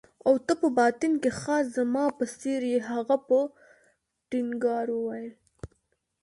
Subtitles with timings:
[0.27, 2.79] او ته په باطن کې خاص زما په څېر يې.
[2.91, 3.39] هغه په
[4.29, 5.33] ټینګار وویل.